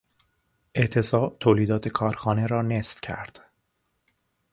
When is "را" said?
2.47-2.61